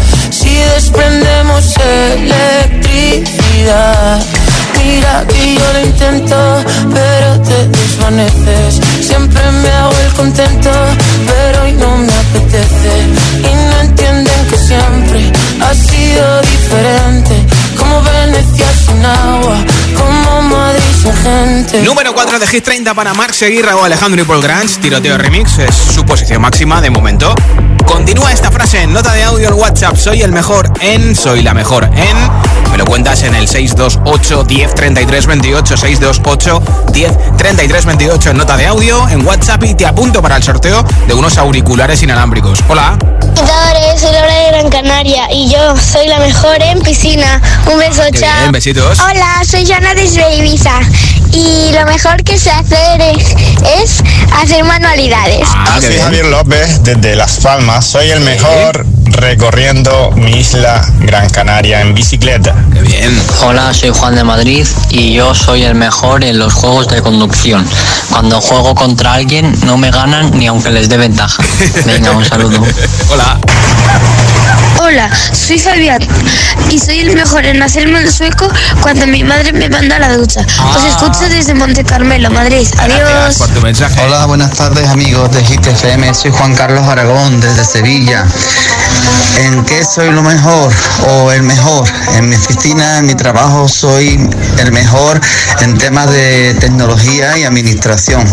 desprendemos 0.81 1.77
electricidad 1.77 4.19
Mira 4.83 5.23
que 5.27 5.53
yo 5.53 5.73
lo 5.73 5.79
intento, 5.79 6.35
pero 6.91 7.39
te 7.41 7.67
desvaneces. 7.67 8.81
Siempre 9.05 9.39
me 9.61 9.69
hago 9.69 9.91
el 9.91 10.11
contento, 10.13 10.71
pero 11.27 11.61
hoy 11.63 11.73
no 11.73 11.97
me 11.97 12.11
apetece. 12.11 13.05
Y 13.37 13.43
no 13.43 13.81
entienden 13.81 14.47
que 14.49 14.57
siempre 14.57 15.31
ha 15.61 15.75
sido 15.75 16.41
diferente. 16.41 17.45
Como 17.77 18.01
Venecia 18.01 18.65
sin 18.83 19.05
agua, 19.05 19.63
como 19.95 20.41
Madrid 20.41 20.81
sin 20.99 21.13
gente. 21.13 21.83
Número 21.83 22.15
4 22.15 22.39
de 22.39 22.47
Hit 22.47 22.63
30 22.63 22.95
para 22.95 23.13
Marc 23.13 23.33
Seguirra 23.33 23.75
o 23.75 23.83
Alejandro 23.83 24.23
y 24.23 24.25
Paul 24.25 24.41
Grange. 24.41 24.79
Tiroteo 24.81 25.19
remix 25.19 25.59
es 25.59 25.75
su 25.75 26.03
posición 26.05 26.41
máxima 26.41 26.81
de 26.81 26.89
momento. 26.89 27.35
Continúa 27.85 28.31
esta 28.31 28.51
frase 28.51 28.81
en 28.81 28.93
nota 28.93 29.13
de 29.13 29.23
audio 29.23 29.49
en 29.49 29.53
WhatsApp. 29.55 29.95
Soy 29.95 30.21
el 30.21 30.31
mejor 30.31 30.71
en, 30.81 31.15
soy 31.15 31.41
la 31.41 31.53
mejor 31.53 31.85
en. 31.85 32.71
Me 32.71 32.77
lo 32.77 32.85
cuentas 32.85 33.23
en 33.23 33.35
el 33.35 33.47
628 33.47 34.43
10 34.43 34.75
33 34.75 35.25
28 35.27 35.77
628 35.77 36.63
10 36.91 37.37
33 37.37 37.85
28 37.85 38.29
en 38.31 38.37
nota 38.37 38.57
de 38.57 38.67
audio 38.67 39.07
en 39.09 39.25
WhatsApp 39.25 39.63
y 39.63 39.75
te 39.75 39.85
apunto 39.85 40.21
para 40.21 40.37
el 40.37 40.43
sorteo 40.43 40.83
de 41.07 41.13
unos 41.13 41.37
auriculares 41.37 42.01
inalámbricos. 42.01 42.59
Hola. 42.69 42.97
Soy 43.97 44.11
Laura 44.13 44.33
de 44.33 44.47
Gran 44.51 44.69
Canaria 44.69 45.31
y 45.31 45.49
yo 45.49 45.75
soy 45.77 46.07
la 46.07 46.19
mejor 46.19 46.61
en 46.61 46.81
piscina. 46.81 47.41
Un 47.71 47.77
beso, 47.77 48.01
Qué 48.11 48.21
chao. 48.21 48.39
bien, 48.39 48.51
besitos. 48.51 48.99
Hola, 48.99 49.41
soy 49.45 49.65
Joana 49.67 49.93
desde 49.93 50.37
Ibiza 50.37 50.79
y 51.31 51.71
lo 51.73 51.85
mejor 51.85 52.23
que 52.23 52.37
sé 52.37 52.51
hacer 52.51 53.01
es, 53.01 53.35
es 53.81 54.03
hacer 54.41 54.63
manualidades. 54.63 55.47
Ah, 55.55 55.79
soy 55.79 55.97
Javier 55.97 56.25
López 56.25 56.83
desde 56.83 57.15
Las 57.15 57.37
Palmas. 57.37 57.85
Soy 57.85 58.09
el 58.09 58.21
mejor 58.21 58.85
recorriendo 59.05 60.11
mi 60.11 60.31
isla 60.31 60.85
Gran 60.99 61.29
Canaria 61.29 61.81
en 61.81 61.93
bicicleta. 61.93 62.55
Qué 62.73 62.81
bien. 62.81 63.21
Hola, 63.43 63.73
soy 63.73 63.91
Juan 63.91 64.15
de 64.15 64.23
Madrid 64.23 64.65
y 64.89 65.13
yo 65.13 65.35
soy 65.35 65.63
el 65.63 65.75
mejor 65.75 66.23
en 66.23 66.39
los 66.39 66.53
juegos 66.53 66.87
de 66.87 67.01
conducción. 67.01 67.67
Cuando 68.09 68.41
juego 68.41 68.75
contra 68.75 69.13
alguien 69.13 69.53
no 69.65 69.77
me 69.77 69.91
ganan 69.91 70.37
ni 70.37 70.47
aunque 70.47 70.69
les 70.69 70.89
dé 70.89 70.97
ventaja. 70.97 71.43
Venga, 71.85 72.11
un 72.11 72.25
saludo. 72.25 72.61
Hola. 73.09 73.39
Hola, 74.91 75.09
soy 75.31 75.57
Fabián 75.57 76.01
y 76.69 76.77
soy 76.77 76.99
el 76.99 77.15
mejor 77.15 77.45
en 77.45 77.63
hacerme 77.63 77.99
el 77.99 78.11
sueco 78.11 78.45
cuando 78.81 79.07
mi 79.07 79.23
madre 79.23 79.53
me 79.53 79.69
manda 79.69 79.95
a 79.95 79.99
la 79.99 80.17
ducha. 80.17 80.41
Os 80.75 80.83
escucho 80.83 81.29
desde 81.29 81.53
Monte 81.53 81.85
Carmelo, 81.85 82.29
Madrid. 82.29 82.67
Adiós. 82.77 83.37
por 83.37 83.47
tu 83.51 83.61
mensaje. 83.61 84.01
Hola, 84.01 84.25
buenas 84.25 84.51
tardes 84.51 84.89
amigos 84.89 85.31
de 85.31 85.45
Hit 85.45 85.65
FM. 85.65 86.13
Soy 86.13 86.31
Juan 86.31 86.53
Carlos 86.55 86.85
Aragón 86.87 87.39
desde 87.39 87.63
Sevilla. 87.63 88.25
¿En 89.37 89.63
qué 89.63 89.81
soy 89.85 90.11
lo 90.11 90.23
mejor 90.23 90.73
o 91.07 91.31
el 91.31 91.43
mejor? 91.43 91.87
En 92.15 92.27
mi 92.27 92.35
oficina, 92.35 92.97
en 92.97 93.05
mi 93.05 93.15
trabajo, 93.15 93.69
soy 93.69 94.29
el 94.57 94.71
mejor 94.73 95.21
en 95.61 95.77
temas 95.77 96.11
de 96.11 96.53
tecnología 96.59 97.37
y 97.37 97.43
administración. 97.45 98.27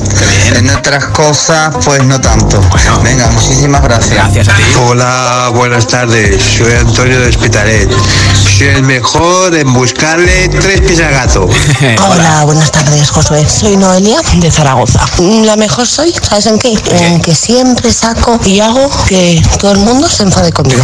En 0.57 0.69
otras 0.71 1.05
cosas, 1.07 1.73
pues 1.85 2.03
no 2.05 2.21
tanto. 2.21 2.61
Venga, 3.05 3.29
muchísimas 3.29 3.83
gracias. 3.83 4.15
Gracias 4.15 4.49
a 4.49 4.57
ti. 4.57 4.63
Hola, 4.87 5.53
buenas 5.55 5.87
tardes. 5.87 6.48
Soy 6.57 6.73
Antonio 6.73 7.21
de 7.21 7.29
Hospitalet. 7.29 7.91
Soy 8.35 8.69
el 8.69 8.83
mejor 8.83 9.55
en 9.55 9.73
buscarle 9.73 10.49
tres 10.49 10.81
pies 10.81 11.01
al 11.01 11.13
gato. 11.13 11.49
Hola, 12.11 12.45
buenas 12.45 12.73
tardes, 12.73 13.11
Josué. 13.11 13.47
Soy 13.49 13.77
Noelia 13.77 14.21
de 14.37 14.51
Zaragoza. 14.51 15.07
La 15.45 15.57
mejor 15.57 15.87
soy, 15.87 16.13
¿sabes 16.13 16.47
en 16.47 16.59
qué? 16.59 16.77
En 16.91 17.21
que 17.21 17.35
siempre 17.35 17.93
saco 17.93 18.41
y 18.45 18.61
hago 18.61 18.91
que 19.07 19.41
todo 19.61 19.73
el 19.73 19.79
mundo 19.79 20.09
se 20.09 20.25
enfade 20.25 20.53
conmigo. 20.53 20.83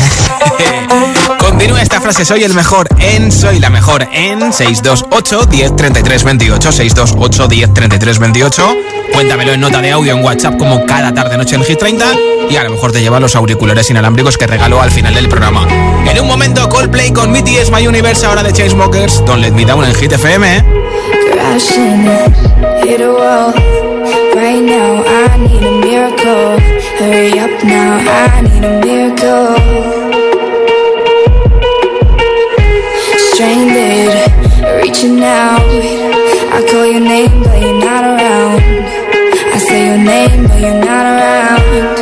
Continúa 1.39 1.83
esta 1.83 2.01
frase, 2.01 2.25
soy 2.25 2.43
el 2.45 2.55
mejor 2.55 2.89
en, 2.99 3.33
soy 3.33 3.59
la 3.59 3.71
mejor 3.71 4.09
en 4.13 4.53
628 4.53 5.47
10 5.47 5.77
33 5.77 6.25
28, 6.25 6.73
628 6.73 7.49
10 7.49 7.75
33 7.75 8.19
28. 8.19 8.77
Cuéntamelo 9.13 9.53
en 9.53 9.61
nota 9.61 9.81
de 9.81 9.93
audio 9.93 10.15
en 10.15 10.25
WhatsApp 10.25 10.57
como 10.57 10.85
cada 10.87 11.13
tarde 11.15 11.37
noche 11.37 11.57
en 11.57 11.65
Hit 11.65 11.79
30 11.79 12.07
y 12.51 12.57
a 12.57 12.65
lo 12.65 12.71
mejor 12.71 12.93
te 12.93 13.01
lleva 13.01 13.21
los 13.21 13.37
auriculares 13.37 13.89
inalámbricos 13.91 14.37
que 14.37 14.47
regaló 14.47 14.81
al 14.81 14.91
final 14.91 15.15
del 15.15 15.29
programa. 15.29 15.44
En 15.45 16.21
un 16.21 16.27
momento 16.27 16.67
Coldplay 16.71 17.13
con 17.13 17.31
BTS 17.31 17.71
My 17.71 17.87
Universe 17.87 18.25
ahora 18.25 18.43
de 18.43 18.51
Chainsmokers, 18.51 19.23
Don't 19.27 19.43
Let 19.43 19.53
Me 19.53 19.67
Down 19.67 19.85
en 19.85 19.95
Hit 19.95 20.13
FM. 20.13 20.65
out. 35.25 35.61
I 36.57 36.67
call 36.71 36.87
your 36.87 37.01
name, 37.01 37.43
but 37.43 37.61
you're 37.61 37.81
not 37.81 38.05
around. 38.05 38.61
I 39.53 39.59
say 39.59 39.87
your 39.89 39.99
name, 39.99 40.47
but 40.49 40.61
you're 40.61 40.81
not 40.81 41.05
around. 41.05 41.94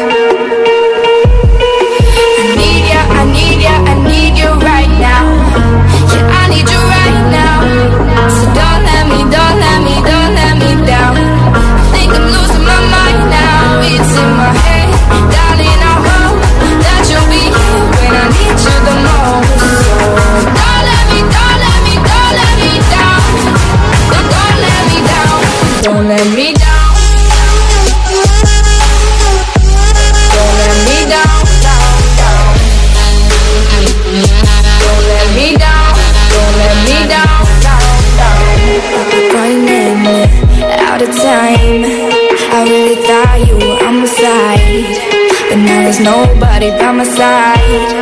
I 43.12 43.36
really 43.36 43.44
thought 43.44 43.46
you 43.46 43.54
were 43.56 43.86
on 43.86 44.00
my 44.00 44.06
side, 44.06 45.50
but 45.50 45.56
now 45.56 45.82
there's 45.82 46.00
nobody 46.00 46.70
by 46.70 46.92
my 46.92 47.04
side. 47.04 48.01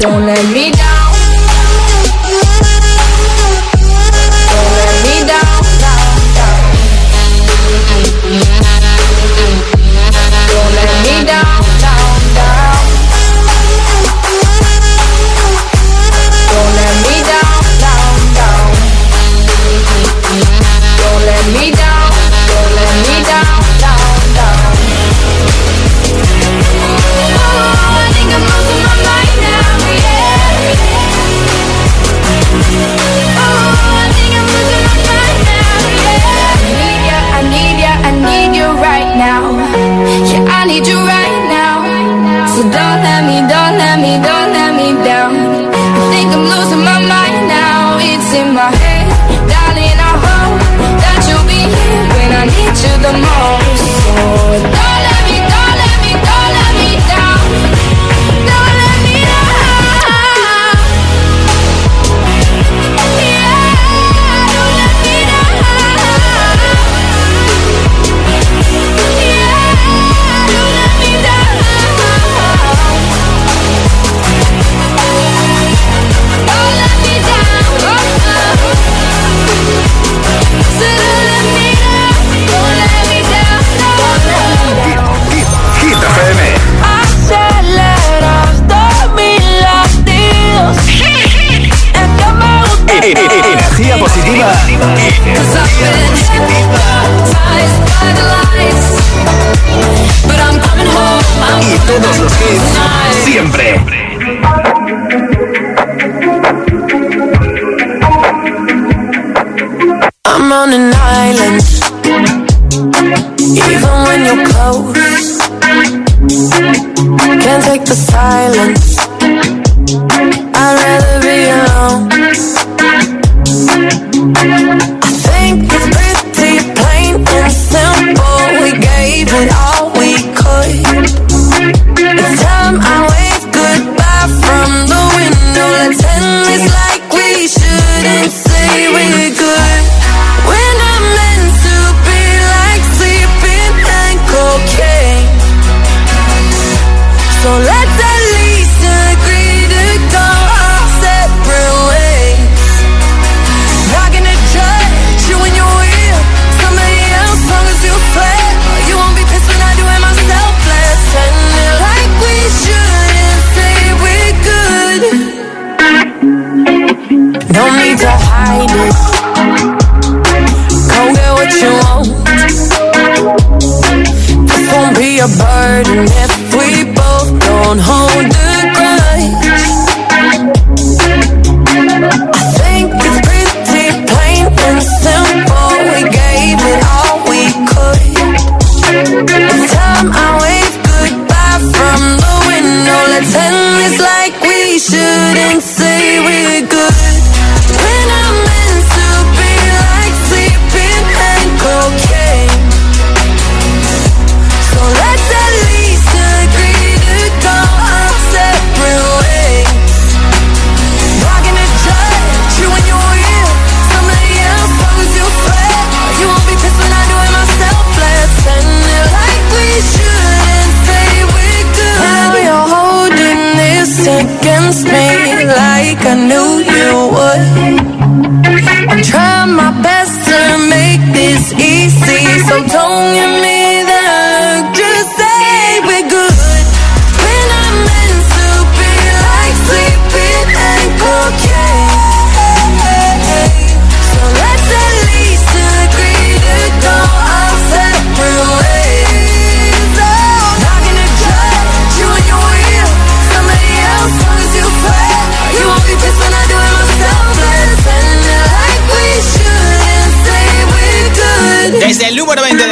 Don't 0.00 0.24
let 0.24 0.39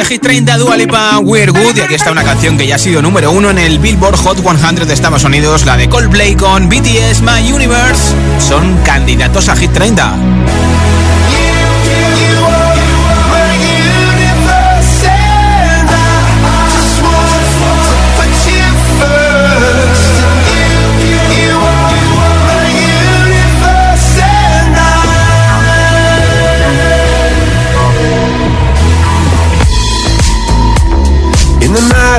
Hit 0.09 0.23
30, 0.23 0.57
Dua 0.57 0.75
Lipa, 0.75 1.19
We're 1.19 1.51
Good. 1.51 1.77
Y 1.77 1.81
aquí 1.81 1.93
está 1.93 2.11
una 2.11 2.23
canción 2.23 2.57
que 2.57 2.65
ya 2.65 2.75
ha 2.75 2.79
sido 2.79 2.99
número 2.99 3.29
uno 3.31 3.51
en 3.51 3.59
el 3.59 3.77
Billboard 3.77 4.17
Hot 4.17 4.39
100 4.39 4.87
de 4.87 4.91
Estados 4.91 5.23
Unidos, 5.23 5.67
la 5.67 5.77
de 5.77 5.87
Coldplay 5.87 6.33
con 6.33 6.67
BTS, 6.67 7.21
My 7.21 7.53
Universe. 7.53 8.15
Son 8.39 8.75
candidatos 8.83 9.49
a 9.49 9.55
Hit 9.55 9.71
30. 9.71 10.15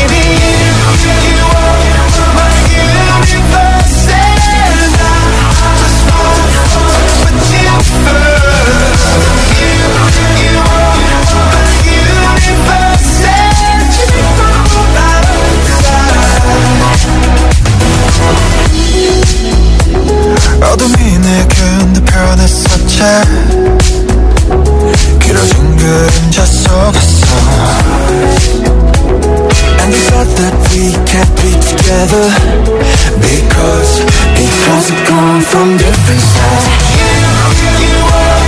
Because 32.79 33.99
because 34.39 34.91
we've 34.91 35.05
come 35.05 35.41
from 35.41 35.77
different 35.77 36.21
sides. 36.21 36.67
You, 36.95 37.83
you 37.83 37.99
are 37.99 38.40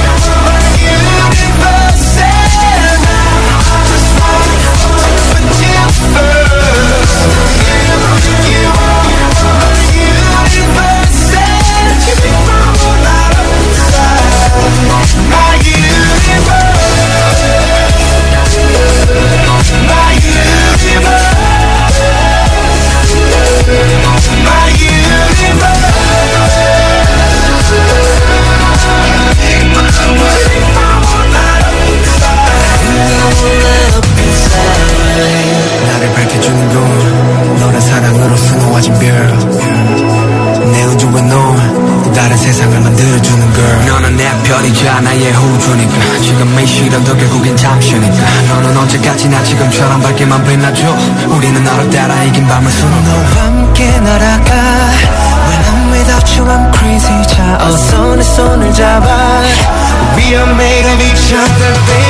빛나줘 50.54 50.96
우리는 51.30 51.64
너를 51.64 51.90
따라 51.90 52.24
이긴 52.24 52.48
밤을 52.48 52.70
수놓 52.70 53.04
너와 53.04 53.26
함께 53.44 54.00
날아가 54.00 54.54
When 55.48 55.62
I'm 55.66 55.92
without 55.92 56.40
you 56.40 56.48
I'm 56.48 56.72
crazy 56.78 57.24
자 57.26 57.58
어서 57.60 58.16
내 58.16 58.22
손을 58.22 58.72
잡아 58.72 59.42
We 60.16 60.36
are 60.36 60.52
made 60.52 60.88
of 60.94 61.02
each 61.04 61.34
other 61.34 61.74
baby 61.88 62.03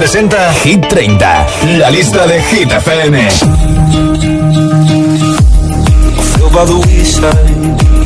presenta 0.00 0.50
Hit 0.64 0.80
30, 0.88 1.46
la 1.76 1.90
lista 1.90 2.26
de 2.26 2.40
Hit 2.40 2.72
FM. 2.72 3.18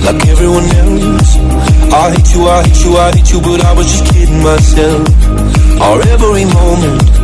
Like 0.05 0.29
everyone 0.29 0.65
else. 0.65 1.39
I 1.93 2.11
hate 2.11 2.35
you, 2.35 2.49
I 2.49 2.63
hate 2.65 2.85
you, 2.85 2.97
I 2.99 3.13
hate 3.13 3.31
you, 3.33 3.41
but 3.41 3.65
I 3.65 3.73
was 3.75 3.87
just 3.87 4.13
kidding 4.13 4.43
myself. 4.43 5.09
Our 5.81 6.01
every 6.09 6.45
moment. 6.47 7.24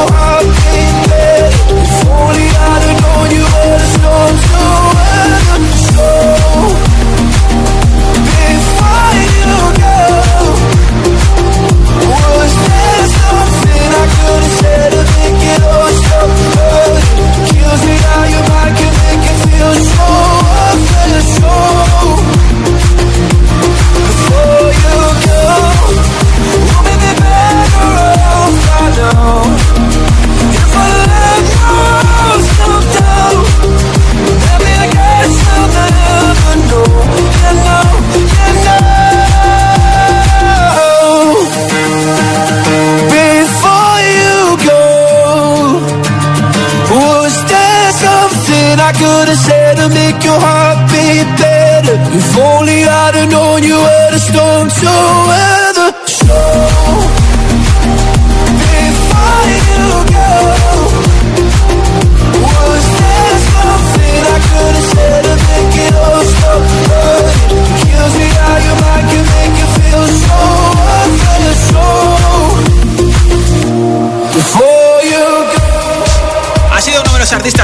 Oh. 0.00 0.27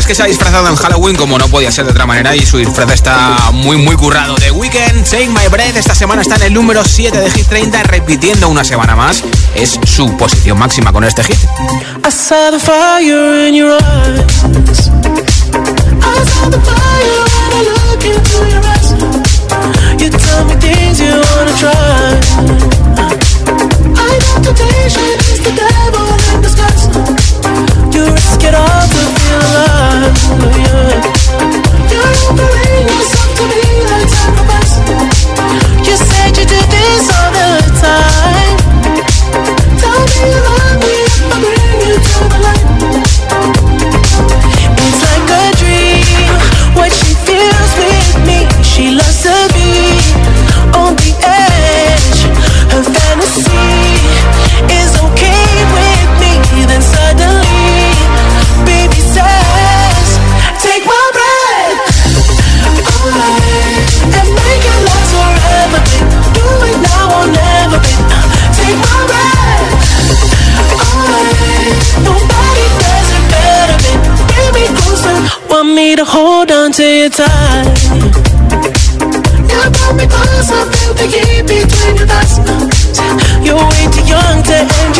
que 0.07 0.14
se 0.14 0.22
ha 0.22 0.26
disfrazado 0.26 0.68
en 0.68 0.76
Halloween 0.76 1.16
como 1.16 1.38
no 1.38 1.48
podía 1.48 1.70
ser 1.70 1.84
de 1.84 1.92
otra 1.92 2.05
manera 2.07 2.34
y 2.36 2.44
su 2.44 2.59
disfraz 2.59 2.90
está 2.90 3.50
muy 3.52 3.76
muy 3.76 3.96
currado. 3.96 4.34
The 4.36 4.50
Weeknd, 4.50 5.05
Take 5.05 5.28
My 5.28 5.48
Breath, 5.50 5.76
esta 5.76 5.94
semana 5.94 6.22
está 6.22 6.36
en 6.36 6.42
el 6.42 6.55
número 6.55 6.84
7 6.84 7.18
de 7.18 7.30
Hit 7.30 7.46
30 7.48 7.82
repitiendo 7.84 8.48
una 8.48 8.64
semana 8.64 8.96
más. 8.96 9.22
Es 9.55 9.78
su 9.86 10.16
posición 10.16 10.59
máxima 10.59 10.92
con 10.92 11.05
este 11.05 11.24
hit. 11.24 11.38
till 76.75 76.91
you're 76.91 77.09
me 79.95 80.07
feel 80.75 80.91
the 80.95 81.07
heat 81.07 81.47
between 81.47 81.95
your 81.97 82.07
thighs. 82.07 82.39
You're 83.47 83.55
way 83.55 83.87
too 83.93 84.03
young 84.09 84.43
to. 84.43 84.93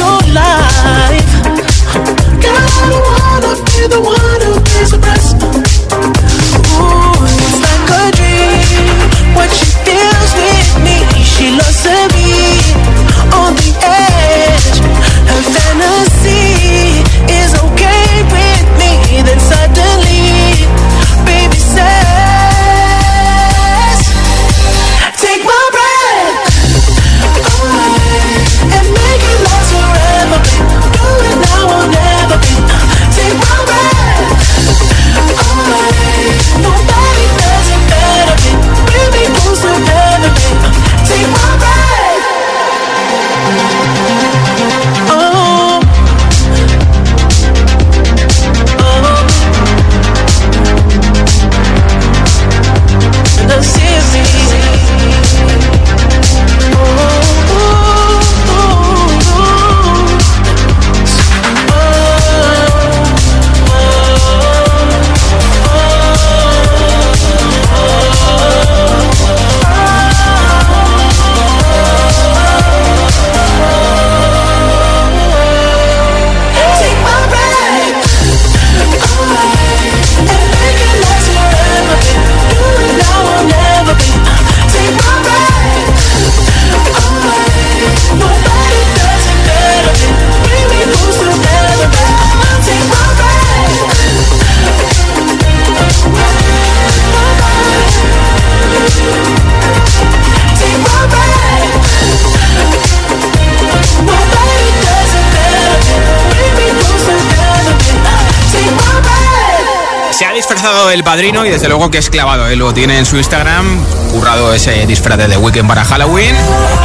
El 110.93 111.05
padrino 111.05 111.45
y 111.45 111.51
desde 111.51 111.69
luego 111.69 111.91
que 111.91 111.99
es 111.99 112.09
clavado. 112.09 112.49
Él 112.49 112.59
lo 112.59 112.73
tiene 112.73 112.99
en 112.99 113.05
su 113.05 113.17
Instagram, 113.17 113.85
currado 114.11 114.55
ese 114.55 114.87
disfraz 114.87 115.19
de 115.19 115.37
Weekend 115.37 115.69
para 115.69 115.85
Halloween. 115.85 116.35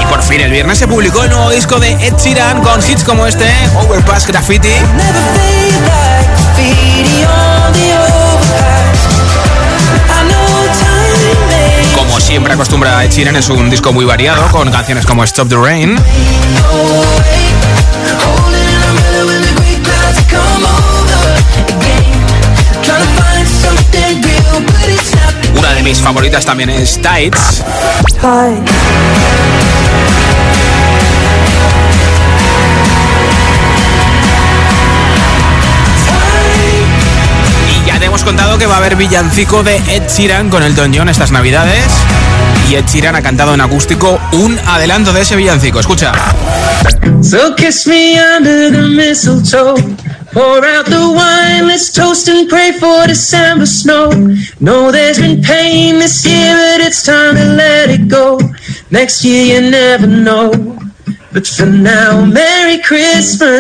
Y 0.02 0.06
por 0.08 0.22
fin 0.22 0.42
el 0.42 0.52
viernes 0.52 0.78
se 0.78 0.88
publicó 0.88 1.24
el 1.24 1.30
nuevo 1.30 1.50
disco 1.50 1.80
de 1.80 1.92
Ed 1.94 2.16
Sheeran 2.18 2.62
con 2.62 2.82
hits 2.84 3.06
como 3.06 3.26
este, 3.26 3.50
Overpass 3.76 4.28
Graffiti. 4.28 4.74
Como 11.96 12.20
siempre 12.20 12.54
acostumbra 12.54 13.06
Ed 13.06 13.12
Sheeran, 13.12 13.38
es 13.38 13.48
un 13.48 13.70
disco 13.70 13.94
muy 13.94 14.04
variado 14.04 14.46
con 14.52 14.70
canciones 14.72 15.06
como 15.06 15.24
Stop 15.24 15.48
the 15.48 15.56
Rain. 15.56 15.98
De 25.80 25.84
mis 25.84 26.02
favoritas 26.02 26.46
también 26.46 26.70
es 26.70 27.00
Tights. 27.02 27.64
Y 37.68 37.88
ya 37.88 37.98
te 37.98 38.06
hemos 38.06 38.24
contado 38.24 38.58
que 38.58 38.66
va 38.66 38.76
a 38.76 38.78
haber 38.78 38.98
villancico 38.98 39.64
de 39.64 39.78
Ed 39.78 40.04
Sheeran 40.10 40.50
con 40.50 40.64
el 40.64 40.76
Don 40.76 40.94
John 40.94 41.08
estas 41.08 41.32
navidades. 41.32 41.86
Y 42.70 42.76
Ed 42.76 42.86
Sheeran 42.86 43.16
ha 43.16 43.22
cantado 43.22 43.54
en 43.54 43.62
acústico 43.62 44.20
un 44.34 44.60
adelanto 44.68 45.14
de 45.14 45.22
ese 45.22 45.38
villancico. 45.38 45.80
Escucha. 45.80 46.12
So 47.22 47.56
kiss 47.56 47.88
me 47.88 48.20
under 48.20 48.72
the 48.72 48.82
mistletoe. 48.82 49.89
Pour 50.40 50.64
out 50.64 50.86
the 50.86 51.12
wine, 51.14 51.68
let's 51.68 51.92
toast 51.92 52.30
and 52.30 52.48
pray 52.48 52.72
for 52.72 53.06
December 53.06 53.66
snow. 53.66 54.10
No, 54.62 54.90
there's 54.90 55.20
been 55.20 55.44
pain 55.44 55.96
this 55.96 56.26
year, 56.26 56.56
but 56.56 56.80
it's 56.80 57.04
time 57.04 57.36
to 57.36 57.44
let 57.44 57.90
it 57.90 58.08
go. 58.08 58.40
Next 58.90 59.26
year 59.26 59.62
you 59.62 59.70
never 59.70 60.08
know. 60.08 60.69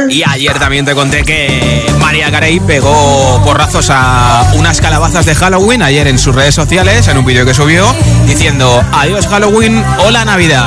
Y 0.10 0.24
ayer 0.24 0.58
también 0.58 0.86
te 0.86 0.96
conté 0.96 1.24
que 1.24 1.86
María 2.00 2.32
Carey 2.32 2.60
pegó 2.60 3.42
porrazos 3.46 3.90
a 3.92 4.52
unas 4.56 4.82
calabazas 4.82 5.26
de 5.26 5.36
Halloween 5.36 5.84
ayer 5.84 6.08
en 6.08 6.18
sus 6.18 6.34
redes 6.34 6.56
sociales, 6.56 7.08
en 7.08 7.18
un 7.18 7.26
vídeo 7.26 7.46
que 7.46 7.54
subió, 7.54 7.94
diciendo 8.26 8.84
adiós 8.92 9.28
Halloween, 9.28 9.84
hola 10.00 10.26
Navidad. 10.26 10.66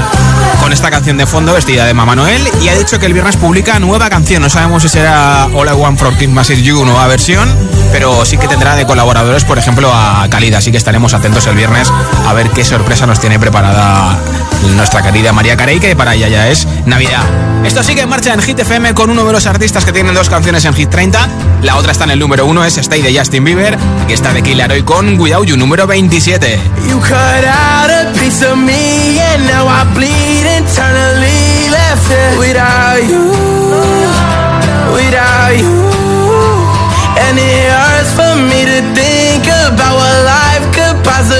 Con 0.60 0.72
esta 0.72 0.90
canción 0.90 1.16
de 1.16 1.26
fondo 1.26 1.52
vestida 1.52 1.86
de 1.86 1.94
Mamá 1.94 2.14
Noel 2.14 2.48
y 2.62 2.68
ha 2.68 2.74
dicho 2.76 3.00
que 3.00 3.06
el 3.06 3.14
viernes 3.14 3.36
publica 3.36 3.80
nueva 3.80 4.08
canción. 4.08 4.42
No 4.42 4.48
sabemos 4.48 4.84
si 4.84 4.88
será 4.88 5.46
All 5.46 5.68
I 5.68 5.72
Want 5.72 5.98
for 5.98 6.14
Christmas 6.14 6.50
is 6.50 6.62
You, 6.62 6.84
nueva 6.84 7.08
versión, 7.08 7.48
pero 7.92 8.24
sí 8.24 8.38
que 8.38 8.48
tendrá 8.48 8.74
de 8.74 8.86
colaboradores, 8.86 9.44
por 9.44 9.58
ejemplo, 9.58 9.92
a 9.94 10.26
Calida. 10.28 10.58
Así 10.58 10.72
que 10.72 10.78
estaremos 10.78 11.14
atentos 11.14 11.46
el 11.46 11.54
viernes 11.54 11.92
a 12.26 12.32
ver 12.32 12.50
qué 12.50 12.64
sorpresa 12.64 13.06
nos 13.06 13.20
tiene 13.20 13.38
preparada 13.38 14.18
nuestra 14.74 15.02
querida 15.02 15.32
María 15.32 15.56
Carey, 15.56 15.78
que 15.78 15.94
para 15.94 16.14
ella 16.14 16.28
ya 16.28 16.48
es 16.48 16.66
Navidad. 16.86 17.22
Esto 17.64 17.82
sigue 17.82 18.02
en 18.02 18.08
marcha 18.08 18.32
en 18.32 18.42
Hit 18.42 18.58
FM 18.58 18.94
con 18.94 19.10
uno 19.10 19.24
de 19.24 19.32
los 19.32 19.46
artistas 19.46 19.84
que 19.84 19.92
tienen 19.92 20.14
dos 20.14 20.28
canciones 20.28 20.64
en 20.64 20.74
Hit 20.74 20.90
30. 20.90 21.28
La 21.62 21.76
otra 21.76 21.92
está 21.92 22.04
en 22.04 22.10
el 22.10 22.18
número 22.18 22.46
uno, 22.46 22.64
es 22.64 22.76
Stay 22.78 23.02
de 23.02 23.16
Justin 23.16 23.44
Bieber. 23.44 23.78
Aquí 24.02 24.14
está 24.14 24.32
de 24.32 24.42
Killer 24.42 24.72
hoy 24.72 24.82
con 24.82 25.20
Without 25.20 25.46
You, 25.46 25.56
número 25.56 25.86
27. 25.86 26.58
You 26.88 26.98
cut 27.00 27.12
out 27.12 27.90
a 27.90 28.12
piece 28.18 28.44
of 28.44 28.56
me 28.56 29.20
and 29.20 29.46
now 29.46 29.68
I 29.68 29.84
bleed 29.94 30.46
internally 30.58 31.52
without 32.38 33.02
you, 33.08 33.51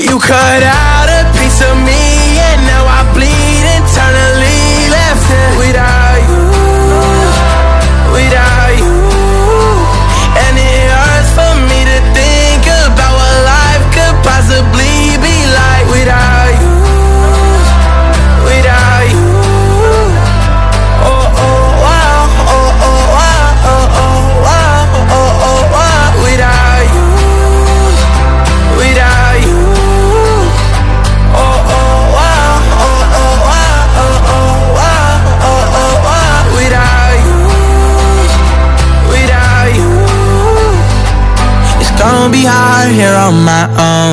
You 0.00 0.18
cut 0.18 0.62
out 0.62 0.99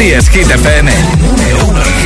Así 0.00 0.12
es, 0.12 0.30
Hit 0.30 0.50
FM. 0.50 1.99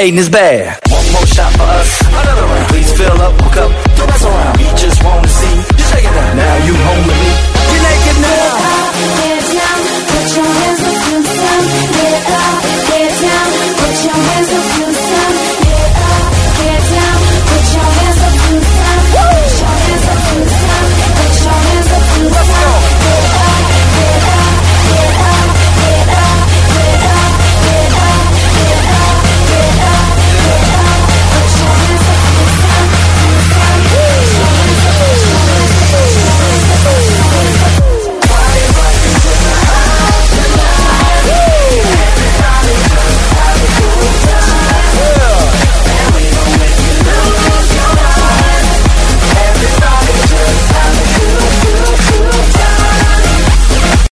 hating 0.00 0.18
is 0.18 0.30
bad. 0.30 0.78
One 0.88 1.12
more 1.12 1.26
shot 1.26 1.52
for 1.52 1.68
us, 1.76 2.00
another 2.08 2.46
round. 2.48 2.68
Please 2.72 2.90
fill 2.96 3.20
up, 3.20 3.34
hook 3.40 3.56
up, 3.64 3.70
don't 3.96 4.08
mess 4.08 4.24
around. 4.24 4.56
We 4.56 4.64
just 4.80 5.04
want 5.04 5.22
to 5.24 5.28
see 5.28 5.56
you 5.56 5.84
shaking 5.92 6.16
up. 6.22 6.36
Now 6.40 6.56
you 6.64 6.74
home 6.74 7.06
with 7.06 7.20
me. 7.20 7.29